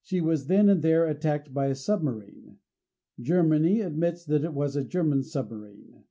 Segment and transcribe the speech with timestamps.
[0.00, 2.58] She was then and there attacked by a submarine.
[3.20, 6.02] Germany admits that it was a German submarine.